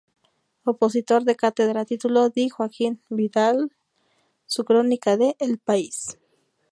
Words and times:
Opositor 0.71 1.21
a 1.33 1.35
cátedra 1.43 1.85
título 1.91 2.19
D. 2.35 2.37
Joaquín 2.53 2.93
Vidal 3.17 3.57
su 4.53 4.61
crónica 4.65 5.11
de 5.15 5.27
El 5.45 5.59
País. 5.59 5.97